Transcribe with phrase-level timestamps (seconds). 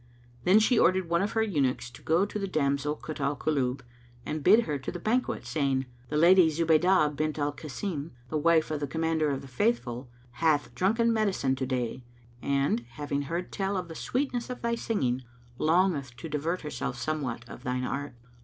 [0.45, 3.83] Then she ordered one of her eunuchs go to the damsel Kut al Kulub
[4.25, 8.71] and bid her to the banquet, saying, "The Lady Zubaydah bint Al Kasim, the wife
[8.71, 12.03] of the Commander of the Faithful, hath drunken medicine to day
[12.41, 15.21] and, having heard tell of the sweetness of thy singing,
[15.59, 18.15] longeth to divert herself somewhat of thine art."